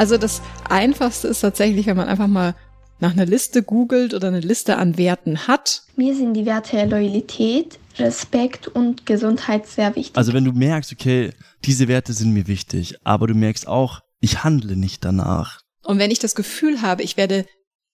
[0.00, 2.54] Also das Einfachste ist tatsächlich, wenn man einfach mal
[3.00, 5.82] nach einer Liste googelt oder eine Liste an Werten hat.
[5.94, 10.16] Mir sind die Werte Loyalität, Respekt und Gesundheit sehr wichtig.
[10.16, 11.34] Also wenn du merkst, okay,
[11.66, 15.60] diese Werte sind mir wichtig, aber du merkst auch, ich handle nicht danach.
[15.84, 17.44] Und wenn ich das Gefühl habe, ich werde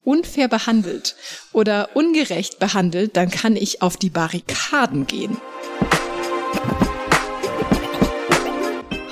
[0.04, 1.16] unfair behandelt
[1.52, 5.38] oder ungerecht behandelt, dann kann ich auf die Barrikaden gehen.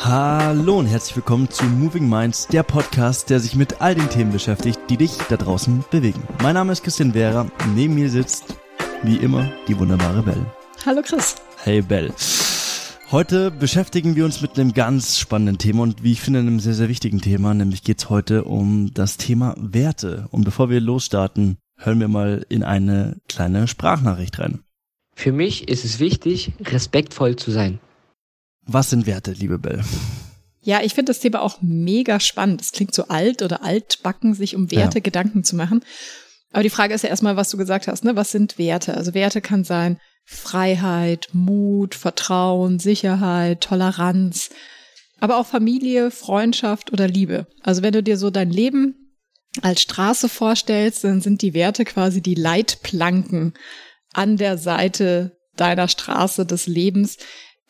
[0.07, 4.33] Hallo und herzlich willkommen zu Moving Minds, der Podcast, der sich mit all den Themen
[4.33, 6.23] beschäftigt, die dich da draußen bewegen.
[6.43, 8.55] Mein Name ist Christian Vera, neben mir sitzt,
[9.03, 10.45] wie immer, die wunderbare Bell.
[10.85, 11.37] Hallo Chris.
[11.57, 12.13] Hey Bell.
[13.13, 16.75] Heute beschäftigen wir uns mit einem ganz spannenden Thema und wie ich finde, einem sehr,
[16.75, 20.29] sehr wichtigen Thema, nämlich geht es heute um das Thema Werte.
[20.31, 24.61] Und bevor wir losstarten, hören wir mal in eine kleine Sprachnachricht rein.
[25.17, 27.79] Für mich ist es wichtig, respektvoll zu sein.
[28.67, 29.83] Was sind Werte, liebe Bell?
[30.63, 32.63] Ja, ich finde das Thema auch mega spannend.
[32.63, 35.03] Es klingt so alt oder altbacken, sich um Werte ja.
[35.03, 35.85] Gedanken zu machen.
[36.53, 38.17] Aber die Frage ist ja erstmal, was du gesagt hast, ne?
[38.17, 38.95] Was sind Werte?
[38.95, 44.51] Also Werte kann sein Freiheit, Mut, Vertrauen, Sicherheit, Toleranz,
[45.21, 47.47] aber auch Familie, Freundschaft oder Liebe.
[47.63, 48.95] Also wenn du dir so dein Leben
[49.61, 53.55] als Straße vorstellst, dann sind die Werte quasi die Leitplanken
[54.13, 57.19] an der Seite deiner Straße des Lebens,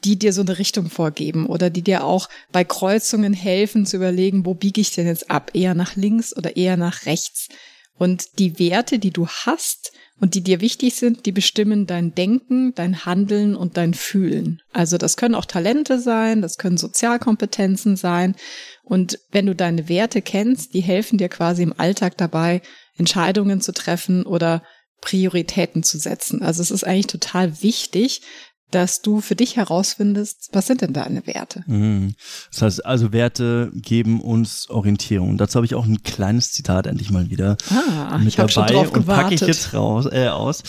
[0.05, 4.45] die dir so eine Richtung vorgeben oder die dir auch bei Kreuzungen helfen zu überlegen,
[4.45, 5.51] wo biege ich denn jetzt ab?
[5.55, 7.49] Eher nach links oder eher nach rechts?
[7.97, 12.75] Und die Werte, die du hast und die dir wichtig sind, die bestimmen dein Denken,
[12.75, 14.61] dein Handeln und dein Fühlen.
[14.73, 18.35] Also das können auch Talente sein, das können Sozialkompetenzen sein.
[18.83, 22.63] Und wenn du deine Werte kennst, die helfen dir quasi im Alltag dabei,
[22.97, 24.63] Entscheidungen zu treffen oder
[25.01, 26.43] Prioritäten zu setzen.
[26.43, 28.23] Also es ist eigentlich total wichtig,
[28.71, 31.63] dass du für dich herausfindest, was sind denn deine Werte?
[31.67, 32.15] Mhm.
[32.51, 35.39] Das heißt, also Werte geben uns Orientierung.
[35.39, 38.67] Dazu habe ich auch ein kleines Zitat endlich mal wieder ah, mit ich dabei schon
[38.67, 40.63] drauf und packe ich jetzt raus, äh, aus.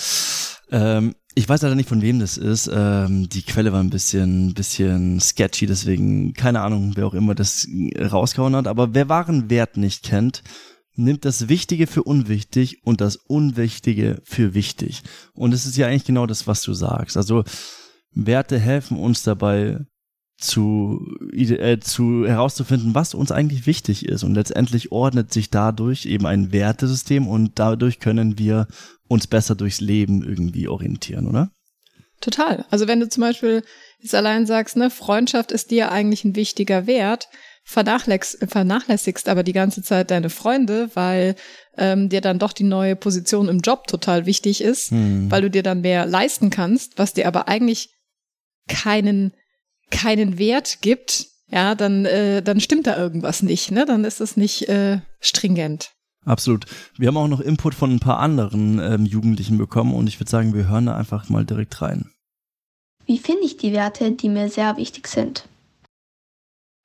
[0.71, 2.69] Ähm, ich weiß leider nicht, von wem das ist.
[2.73, 7.67] Ähm, die Quelle war ein bisschen, bisschen sketchy, deswegen keine Ahnung, wer auch immer das
[7.99, 8.67] rausgehauen hat.
[8.67, 10.43] Aber wer wahren Wert nicht kennt,
[10.95, 15.03] nimmt das Wichtige für unwichtig und das Unwichtige für wichtig.
[15.33, 17.17] Und es ist ja eigentlich genau das, was du sagst.
[17.17, 17.43] Also
[18.15, 19.85] Werte helfen uns dabei
[20.37, 24.23] zu, äh, zu herauszufinden, was uns eigentlich wichtig ist.
[24.23, 28.67] Und letztendlich ordnet sich dadurch eben ein Wertesystem und dadurch können wir
[29.07, 31.51] uns besser durchs Leben irgendwie orientieren, oder?
[32.21, 32.65] Total.
[32.69, 33.63] Also wenn du zum Beispiel
[33.99, 37.27] jetzt allein sagst, ne, Freundschaft ist dir eigentlich ein wichtiger Wert,
[37.63, 41.35] vernachlässigst, vernachlässigst aber die ganze Zeit deine Freunde, weil
[41.77, 45.29] ähm, dir dann doch die neue Position im Job total wichtig ist, hm.
[45.31, 47.94] weil du dir dann mehr leisten kannst, was dir aber eigentlich
[48.67, 49.33] keinen,
[49.91, 53.85] keinen Wert gibt, ja, dann, äh, dann stimmt da irgendwas nicht, ne?
[53.85, 55.91] Dann ist es nicht äh, stringent.
[56.25, 56.65] Absolut.
[56.97, 60.31] Wir haben auch noch Input von ein paar anderen ähm, Jugendlichen bekommen und ich würde
[60.31, 62.09] sagen, wir hören da einfach mal direkt rein.
[63.05, 65.47] Wie finde ich die Werte, die mir sehr wichtig sind?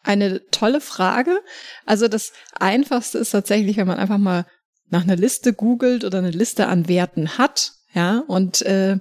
[0.02, 1.40] Eine tolle Frage.
[1.86, 4.46] Also das Einfachste ist tatsächlich, wenn man einfach mal
[4.90, 8.98] nach einer Liste googelt oder eine Liste an Werten hat, ja, und äh,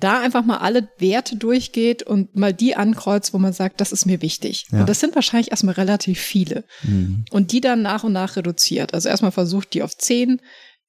[0.00, 4.06] da einfach mal alle Werte durchgeht und mal die ankreuzt, wo man sagt, das ist
[4.06, 4.66] mir wichtig.
[4.70, 4.80] Ja.
[4.80, 6.64] Und das sind wahrscheinlich erstmal relativ viele.
[6.82, 7.24] Mhm.
[7.30, 8.94] Und die dann nach und nach reduziert.
[8.94, 10.40] Also erstmal versucht, die auf zehn,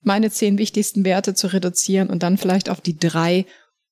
[0.01, 3.45] meine zehn wichtigsten Werte zu reduzieren und dann vielleicht auf die drei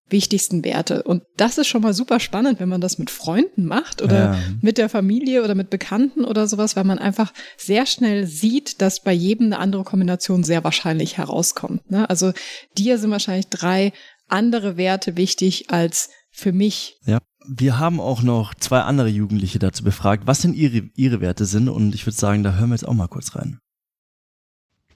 [0.10, 1.04] wichtigsten Werte.
[1.04, 4.40] Und das ist schon mal super spannend, wenn man das mit Freunden macht oder ja.
[4.62, 9.02] mit der Familie oder mit Bekannten oder sowas, weil man einfach sehr schnell sieht, dass
[9.02, 11.90] bei jedem eine andere Kombination sehr wahrscheinlich herauskommt.
[11.92, 12.10] Ne?
[12.10, 12.32] Also
[12.78, 13.92] dir sind wahrscheinlich drei
[14.28, 17.00] andere Werte wichtig als für mich.
[17.06, 17.20] Ja.
[17.50, 21.70] Wir haben auch noch zwei andere Jugendliche dazu befragt, was denn ihre, ihre Werte sind
[21.70, 23.60] und ich würde sagen, da hören wir jetzt auch mal kurz rein.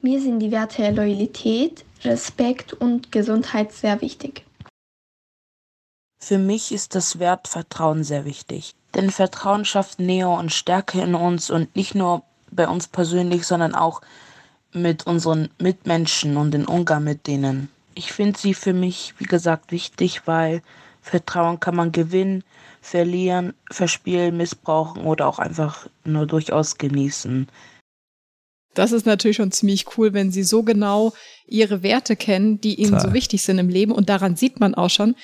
[0.02, 4.44] Mir sind die Werte Loyalität, Respekt und Gesundheit sehr wichtig.
[6.20, 8.76] Für mich ist das Wert Vertrauen sehr wichtig.
[8.96, 13.74] Denn Vertrauen schafft Nähe und Stärke in uns und nicht nur bei uns persönlich, sondern
[13.74, 14.02] auch
[14.74, 17.70] mit unseren Mitmenschen und den Umgang mit denen.
[17.94, 20.62] Ich finde sie für mich, wie gesagt, wichtig, weil
[21.02, 22.44] Vertrauen kann man gewinnen,
[22.82, 27.48] verlieren, verspielen, missbrauchen oder auch einfach nur durchaus genießen.
[28.74, 31.14] Das ist natürlich schon ziemlich cool, wenn sie so genau
[31.46, 33.02] ihre Werte kennen, die ihnen Klar.
[33.02, 33.92] so wichtig sind im Leben.
[33.92, 35.16] Und daran sieht man auch schon,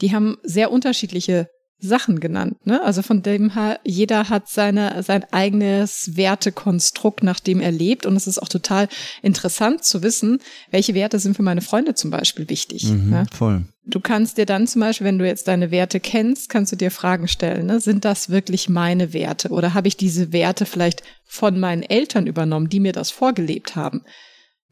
[0.00, 2.82] die haben sehr unterschiedliche Sachen genannt, ne?
[2.82, 8.06] Also von dem her, jeder hat seine, sein eigenes Wertekonstrukt, nach dem er lebt.
[8.06, 8.88] Und es ist auch total
[9.22, 10.38] interessant zu wissen,
[10.70, 12.84] welche Werte sind für meine Freunde zum Beispiel wichtig.
[12.84, 13.26] Mhm, ne?
[13.30, 13.66] Voll.
[13.84, 16.90] Du kannst dir dann zum Beispiel, wenn du jetzt deine Werte kennst, kannst du dir
[16.90, 17.78] Fragen stellen, ne?
[17.78, 19.50] Sind das wirklich meine Werte?
[19.50, 24.02] Oder habe ich diese Werte vielleicht von meinen Eltern übernommen, die mir das vorgelebt haben?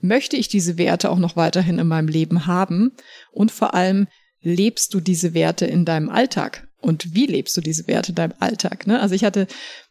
[0.01, 2.93] Möchte ich diese Werte auch noch weiterhin in meinem Leben haben?
[3.31, 4.07] Und vor allem,
[4.41, 6.69] lebst du diese Werte in deinem Alltag?
[6.85, 8.87] Und wie lebst du diese Werte in deinem Alltag?
[8.87, 9.01] Ne?
[9.01, 9.47] Also ich hatte,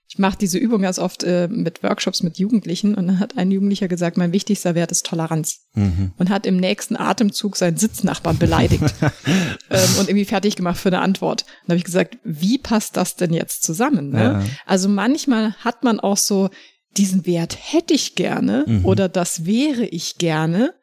[0.07, 3.49] ich mache diese Übung ganz oft äh, mit Workshops mit Jugendlichen und dann hat ein
[3.51, 6.11] Jugendlicher gesagt, mein wichtigster Wert ist Toleranz Mhm.
[6.17, 8.83] und hat im nächsten Atemzug seinen Sitznachbarn beleidigt
[9.71, 11.45] ähm, und irgendwie fertig gemacht für eine Antwort.
[11.65, 14.11] Dann habe ich gesagt, wie passt das denn jetzt zusammen?
[14.11, 14.21] Ne?
[14.23, 14.43] Ja.
[14.67, 16.49] Also manchmal hat man auch so
[16.95, 18.85] diesen Wert hätte ich gerne Mhm.
[18.85, 20.73] oder das wäre ich gerne,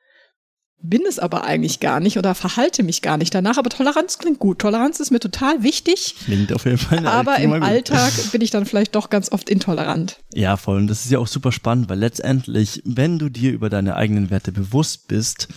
[0.82, 3.58] bin es aber eigentlich gar nicht oder verhalte mich gar nicht danach.
[3.58, 4.58] Aber Toleranz klingt gut.
[4.58, 6.14] Toleranz ist mir total wichtig.
[6.24, 7.06] Klingt auf jeden Fall.
[7.06, 7.62] Aber im gut.
[7.62, 10.18] Alltag bin ich dann vielleicht doch ganz oft intolerant.
[10.34, 10.78] Ja, voll.
[10.78, 14.30] Und das ist ja auch super spannend, weil letztendlich, wenn du dir über deine eigenen
[14.30, 15.48] Werte bewusst bist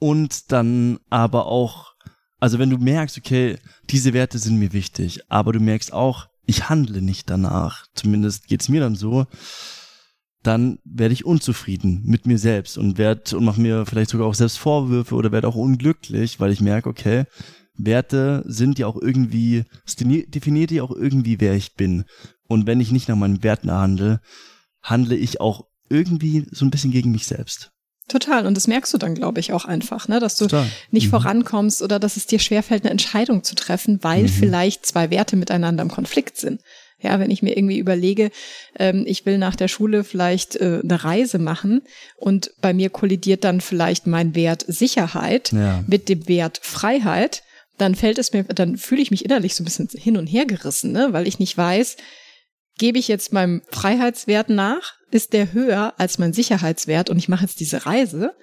[0.00, 1.94] und dann aber auch,
[2.40, 3.58] also wenn du merkst, okay,
[3.90, 8.68] diese Werte sind mir wichtig, aber du merkst auch, ich handle nicht danach, zumindest geht's
[8.68, 9.26] mir dann so,
[10.44, 14.34] dann werde ich unzufrieden mit mir selbst und werde und mache mir vielleicht sogar auch
[14.34, 17.24] selbst Vorwürfe oder werde auch unglücklich, weil ich merke, okay,
[17.76, 19.64] Werte sind ja auch irgendwie,
[19.98, 22.04] definiert ja auch irgendwie, wer ich bin.
[22.46, 24.20] Und wenn ich nicht nach meinen Werten handle,
[24.82, 27.70] handle ich auch irgendwie so ein bisschen gegen mich selbst.
[28.06, 28.46] Total.
[28.46, 30.20] Und das merkst du dann, glaube ich, auch einfach, ne?
[30.20, 30.68] dass du Total.
[30.90, 31.10] nicht Mhm.
[31.10, 34.28] vorankommst oder dass es dir schwerfällt, eine Entscheidung zu treffen, weil Mhm.
[34.28, 36.60] vielleicht zwei Werte miteinander im Konflikt sind.
[37.04, 38.30] Ja, wenn ich mir irgendwie überlege,
[38.78, 41.82] ähm, ich will nach der Schule vielleicht äh, eine Reise machen
[42.16, 45.84] und bei mir kollidiert dann vielleicht mein Wert Sicherheit Ja.
[45.86, 47.42] mit dem Wert Freiheit,
[47.78, 50.46] dann fällt es mir, dann fühle ich mich innerlich so ein bisschen hin und her
[50.46, 51.08] gerissen, ne?
[51.12, 51.96] weil ich nicht weiß,
[52.78, 57.44] gebe ich jetzt meinem Freiheitswert nach, ist der höher als mein Sicherheitswert und ich mache
[57.44, 58.34] jetzt diese Reise?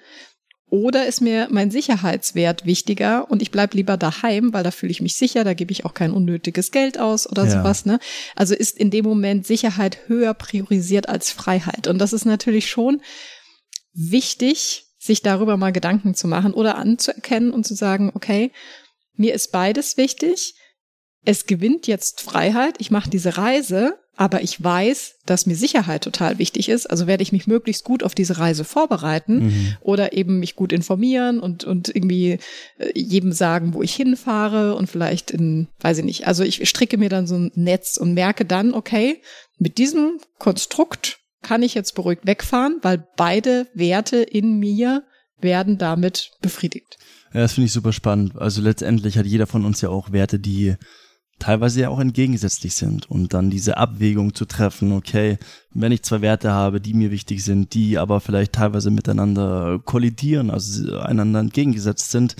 [0.72, 5.02] Oder ist mir mein Sicherheitswert wichtiger und ich bleib lieber daheim, weil da fühle ich
[5.02, 7.58] mich sicher, da gebe ich auch kein unnötiges Geld aus oder Ja.
[7.58, 7.84] sowas.
[7.84, 7.98] Ne?
[8.36, 11.88] Also ist in dem Moment Sicherheit höher priorisiert als Freiheit.
[11.88, 13.02] Und das ist natürlich schon
[13.92, 18.50] wichtig, sich darüber mal Gedanken zu machen oder anzuerkennen und zu sagen, okay,
[19.14, 20.54] mir ist beides wichtig.
[21.22, 22.76] Es gewinnt jetzt Freiheit.
[22.78, 26.86] Ich mache diese Reise, aber ich weiß, dass mir Sicherheit total wichtig ist.
[26.86, 29.76] Also werde ich mich möglichst gut auf diese Reise vorbereiten Mhm.
[29.80, 32.38] oder eben mich gut informieren und, und irgendwie
[32.78, 36.26] äh, jedem sagen, wo ich hinfahre und vielleicht in, weiß ich nicht.
[36.26, 39.22] Also ich stricke mir dann so ein Netz und merke dann, okay,
[39.58, 45.04] mit diesem Konstrukt kann ich jetzt beruhigt wegfahren, weil beide Werte in mir
[45.40, 46.98] werden damit befriedigt.
[47.34, 48.36] Ja, das finde ich super spannend.
[48.36, 50.76] Also letztendlich hat jeder von uns ja auch Werte, die
[51.42, 55.38] teilweise ja auch entgegensätzlich sind und dann diese Abwägung zu treffen, okay,
[55.74, 60.52] wenn ich zwei Werte habe, die mir wichtig sind, die aber vielleicht teilweise miteinander kollidieren,
[60.52, 62.36] also einander entgegengesetzt sind,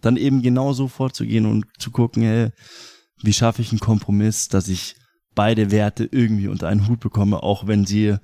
[0.00, 2.48] dann eben genauso vorzugehen und zu gucken, hey,
[3.22, 4.96] wie schaffe ich einen Kompromiss, dass ich
[5.34, 8.16] beide Werte irgendwie unter einen Hut bekomme, auch wenn sie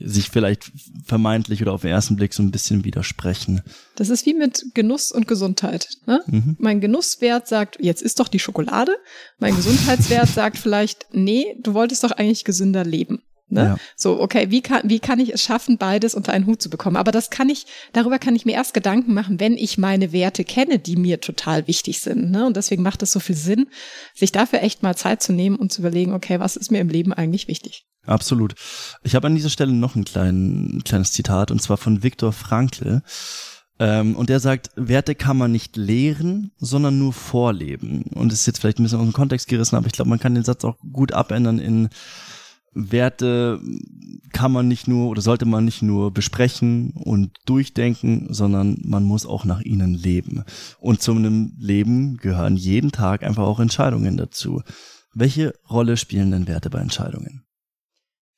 [0.00, 0.72] sich vielleicht
[1.04, 3.62] vermeintlich oder auf den ersten Blick so ein bisschen widersprechen.
[3.96, 5.88] Das ist wie mit Genuss und Gesundheit.
[6.06, 6.22] Ne?
[6.26, 6.56] Mhm.
[6.58, 8.96] Mein Genusswert sagt, jetzt isst doch die Schokolade.
[9.38, 13.22] Mein Gesundheitswert sagt vielleicht, nee, du wolltest doch eigentlich gesünder leben.
[13.50, 13.62] Ne?
[13.62, 13.76] Ja.
[13.96, 16.96] So, okay, wie kann, wie kann ich es schaffen, beides unter einen Hut zu bekommen?
[16.96, 20.44] Aber das kann ich, darüber kann ich mir erst Gedanken machen, wenn ich meine Werte
[20.44, 22.30] kenne, die mir total wichtig sind.
[22.30, 22.46] Ne?
[22.46, 23.66] Und deswegen macht es so viel Sinn,
[24.14, 26.88] sich dafür echt mal Zeit zu nehmen und zu überlegen, okay, was ist mir im
[26.88, 27.86] Leben eigentlich wichtig?
[28.06, 28.54] Absolut.
[29.02, 32.32] Ich habe an dieser Stelle noch ein, klein, ein kleines Zitat und zwar von Viktor
[32.32, 33.02] Frankl.
[33.78, 38.02] Ähm, und der sagt, Werte kann man nicht lehren, sondern nur vorleben.
[38.14, 40.34] Und ist jetzt vielleicht ein bisschen aus dem Kontext gerissen, aber ich glaube, man kann
[40.34, 41.88] den Satz auch gut abändern in
[42.72, 43.60] Werte
[44.32, 49.26] kann man nicht nur oder sollte man nicht nur besprechen und durchdenken, sondern man muss
[49.26, 50.44] auch nach ihnen leben.
[50.78, 54.62] Und zu einem Leben gehören jeden Tag einfach auch Entscheidungen dazu.
[55.12, 57.42] Welche Rolle spielen denn Werte bei Entscheidungen?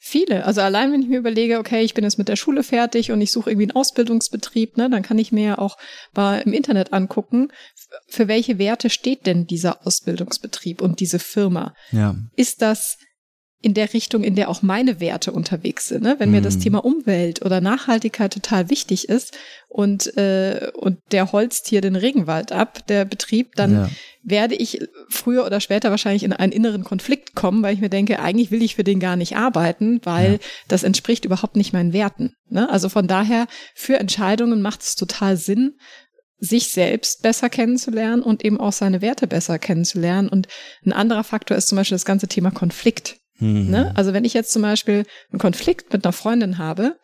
[0.05, 0.45] Viele.
[0.45, 3.21] Also allein wenn ich mir überlege, okay, ich bin jetzt mit der Schule fertig und
[3.21, 5.79] ich suche irgendwie einen Ausbildungsbetrieb, ne, dann kann ich mir ja auch
[6.13, 7.53] mal im Internet angucken,
[8.09, 11.77] für welche Werte steht denn dieser Ausbildungsbetrieb und diese Firma?
[11.93, 12.17] Ja.
[12.35, 12.99] Ist das
[13.63, 16.03] in der Richtung, in der auch meine Werte unterwegs sind.
[16.03, 16.17] Ne?
[16.19, 16.61] Wenn mir das Mhm.
[16.61, 19.39] Thema Umwelt oder Nachhaltigkeit total wichtig ist
[19.69, 23.89] und, äh, und der holzt hier den Regenwald ab, der Betrieb, dann Ja.
[24.25, 28.19] werde ich früher oder später wahrscheinlich in einen inneren Konflikt kommen, weil ich mir denke,
[28.19, 30.39] eigentlich will ich für den gar nicht arbeiten, weil Ja.
[30.69, 32.35] das entspricht überhaupt nicht meinen Werten.
[32.49, 32.69] Ne?
[32.69, 35.77] Also von daher, für Entscheidungen macht es total Sinn,
[36.39, 40.29] sich selbst besser kennenzulernen und eben auch seine Werte besser kennenzulernen.
[40.29, 40.49] Und
[40.85, 43.19] ein anderer Faktor ist zum Beispiel das ganze Thema Konflikt.
[43.43, 43.71] Mhm.
[43.71, 43.93] Ne?
[43.97, 46.97] Also wenn ich jetzt zum Beispiel einen Konflikt mit einer Freundin habe,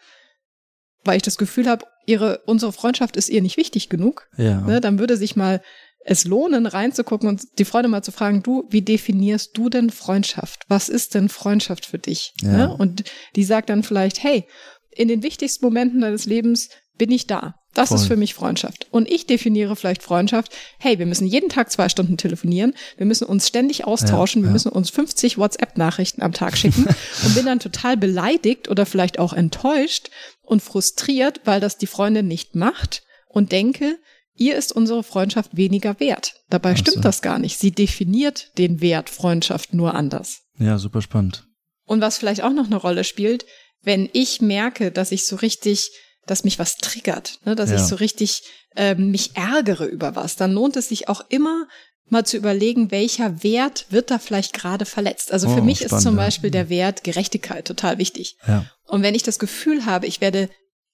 [1.04, 4.60] weil ich das Gefühl habe, ihre, unsere Freundschaft ist ihr nicht wichtig genug, Ja.
[4.60, 5.62] ne, dann würde sich mal
[6.04, 10.62] es lohnen, reinzugucken und die Freundin mal zu fragen, du, wie definierst du denn Freundschaft?
[10.68, 12.32] Was ist denn Freundschaft für dich?
[12.40, 12.52] Ja.
[12.68, 12.74] Ne?
[12.76, 13.04] Und
[13.36, 14.46] die sagt dann vielleicht, hey,
[14.90, 17.56] in den wichtigsten Momenten deines Lebens bin ich da.
[17.78, 17.98] Das Voll.
[17.98, 18.86] ist für mich Freundschaft.
[18.90, 23.24] Und ich definiere vielleicht Freundschaft, hey, wir müssen jeden Tag zwei Stunden telefonieren, wir müssen
[23.24, 24.52] uns ständig austauschen, Ja, wir ja.
[24.54, 26.86] müssen uns 50 WhatsApp-Nachrichten am Tag schicken
[27.24, 30.10] und bin dann total beleidigt oder vielleicht auch enttäuscht
[30.42, 33.96] und frustriert, weil das die Freundin nicht macht und denke,
[34.34, 36.34] ihr ist unsere Freundschaft weniger wert.
[36.50, 36.78] Dabei so.
[36.78, 37.58] stimmt das gar nicht.
[37.58, 40.40] Sie definiert den Wert Freundschaft nur anders.
[40.58, 41.44] ja, super spannend.
[41.84, 43.46] Und was vielleicht auch noch eine Rolle spielt,
[43.82, 45.90] wenn ich merke, dass ich so richtig,
[46.30, 47.76] dass mich was triggert, ne, dass Ja.
[47.76, 48.42] ich so richtig
[48.76, 51.66] ähm, mich ärgere über was, dann lohnt es sich auch immer
[52.10, 55.30] mal zu überlegen, welcher Wert wird da vielleicht gerade verletzt.
[55.32, 56.24] Also für Oh, mich ist spannend, zum ja.
[56.24, 58.36] Beispiel der Wert Gerechtigkeit total wichtig.
[58.46, 58.64] Ja.
[58.86, 60.48] Und wenn ich das Gefühl habe, ich werde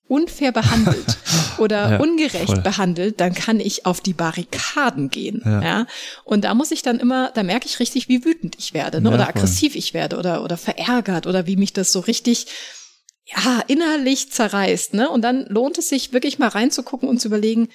[0.08, 1.16] unfair behandelt
[1.58, 2.60] oder Ja, ungerecht voll.
[2.62, 5.40] behandelt, dann kann ich auf die Barrikaden gehen.
[5.44, 5.62] Ja.
[5.62, 5.86] Ja.
[6.24, 9.08] Und da muss ich dann immer, da merke ich richtig, wie wütend ich werde, ne?
[9.10, 9.34] Ja, oder voll.
[9.36, 12.46] aggressiv ich werde oder, oder verärgert oder wie mich das so richtig
[13.24, 15.08] ja, innerlich zerreißt, ne?
[15.08, 17.68] Und dann lohnt es sich wirklich mal reinzugucken und zu überlegen,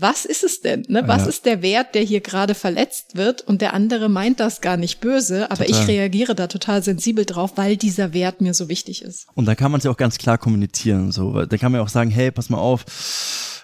[0.00, 0.84] was ist es denn?
[0.86, 1.02] Ne?
[1.06, 1.28] Was Ja.
[1.28, 3.42] ist der Wert, der hier gerade verletzt wird?
[3.42, 5.82] Und der andere meint das gar nicht böse, aber Total.
[5.82, 9.26] ich reagiere da total sensibel drauf, weil dieser Wert mir so wichtig ist.
[9.34, 11.10] Und da kann man es ja auch ganz klar kommunizieren.
[11.10, 12.84] So, da kann man ja auch sagen, hey, pass mal auf,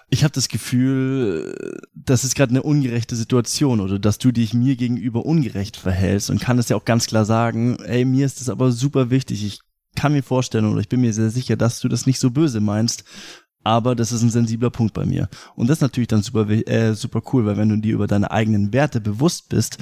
[0.09, 4.75] ich habe das Gefühl, das ist gerade eine ungerechte Situation oder dass du dich mir
[4.75, 8.49] gegenüber ungerecht verhältst und kann es ja auch ganz klar sagen, ey, mir ist das
[8.49, 9.45] aber super wichtig.
[9.45, 9.59] Ich
[9.95, 12.59] kann mir vorstellen oder ich bin mir sehr sicher, dass du das nicht so böse
[12.59, 13.03] meinst.
[13.63, 15.27] Aber das ist ein sensibler Punkt bei mir.
[15.55, 18.29] Und das ist natürlich dann super, äh, super cool, weil wenn du dir über deine
[18.29, 19.79] eigenen Werte bewusst bist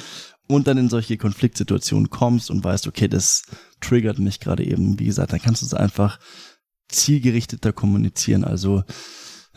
[0.47, 3.43] und dann in solche Konfliktsituationen kommst und weißt, okay, das
[3.81, 6.17] triggert mich gerade eben, wie gesagt, dann kannst du es einfach
[6.87, 8.45] zielgerichteter kommunizieren.
[8.45, 8.83] Also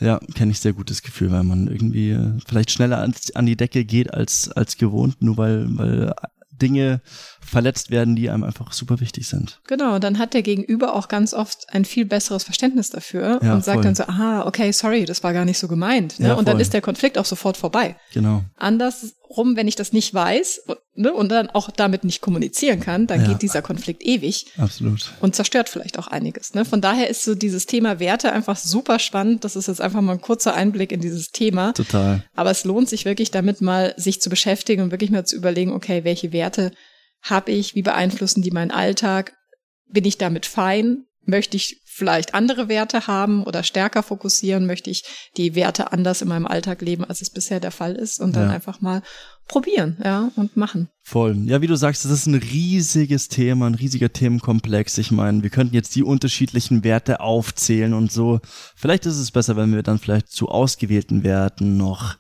[0.00, 3.56] ja, kenne ich sehr gutes Gefühl, weil man irgendwie äh, vielleicht schneller an, an die
[3.56, 6.14] Decke geht als, als gewohnt, nur weil, weil
[6.60, 7.00] Dinge
[7.40, 9.60] verletzt werden, die einem einfach super wichtig sind.
[9.66, 13.54] Genau, und dann hat der Gegenüber auch ganz oft ein viel besseres Verständnis dafür Ja,
[13.54, 13.84] und sagt voll.
[13.84, 16.18] dann so, aha, okay, sorry, das war gar nicht so gemeint.
[16.18, 16.28] Ne?
[16.28, 17.96] Ja, und dann ist der Konflikt auch sofort vorbei.
[18.12, 18.42] Genau.
[19.28, 23.06] Andersrum, wenn ich das nicht weiß und, ne, und dann auch damit nicht kommunizieren kann,
[23.06, 23.28] dann Ja.
[23.28, 25.12] geht dieser Konflikt ewig Absolut.
[25.20, 26.54] und zerstört vielleicht auch einiges.
[26.54, 26.64] Ne?
[26.64, 29.44] Von daher ist so dieses Thema Werte einfach super spannend.
[29.44, 31.72] Das ist jetzt einfach mal ein kurzer Einblick in dieses Thema.
[31.72, 32.24] Total.
[32.34, 35.72] Aber es lohnt sich wirklich damit mal sich zu beschäftigen und wirklich mal zu überlegen,
[35.72, 36.72] okay, welche Werte
[37.22, 39.34] habe ich, wie beeinflussen die meinen Alltag?
[39.88, 41.05] Bin ich damit fein?
[41.26, 44.66] Möchte ich vielleicht andere Werte haben oder stärker fokussieren?
[44.66, 45.02] Möchte ich
[45.36, 48.20] die Werte anders in meinem Alltag leben, als es bisher der Fall ist?
[48.20, 48.54] Und dann Ja.
[48.54, 49.02] einfach mal
[49.48, 50.88] probieren, ja, und machen.
[51.02, 51.36] Voll.
[51.46, 54.98] Ja, wie du sagst, das ist ein riesiges Thema, ein riesiger Themenkomplex.
[54.98, 58.40] Ich meine, wir könnten jetzt die unterschiedlichen Werte aufzählen und so.
[58.76, 62.16] Vielleicht ist es besser, wenn wir dann vielleicht zu ausgewählten Werten noch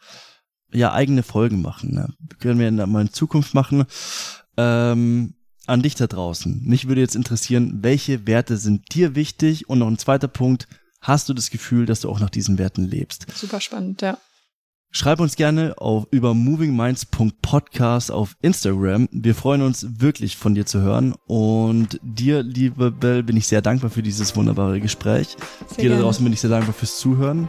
[0.72, 1.94] ja eigene Folgen machen.
[1.94, 2.08] Ne?
[2.40, 3.84] Können wir dann mal in Zukunft machen.
[4.56, 5.34] Ähm,
[5.66, 6.62] an dich da draußen.
[6.64, 9.68] Mich würde jetzt interessieren, welche Werte sind dir wichtig?
[9.68, 10.68] Und noch ein zweiter Punkt,
[11.00, 13.26] hast du das Gefühl, dass du auch nach diesen Werten lebst?
[13.34, 14.18] Super spannend, ja.
[14.92, 19.08] Schreib uns gerne auf über movingminds.podcast auf Instagram.
[19.12, 23.60] Wir freuen uns wirklich von dir zu hören und dir, liebe Bell, bin ich sehr
[23.60, 25.36] dankbar für dieses wunderbare Gespräch.
[25.68, 27.46] Sehr dir da draußen bin ich sehr dankbar fürs Zuhören.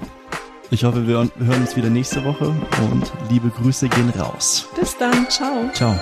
[0.72, 2.50] Ich hoffe, wir hören uns wieder nächste Woche
[2.92, 4.68] und liebe Grüße gehen raus.
[4.78, 5.72] Bis dann, ciao.
[5.72, 5.98] Ciao.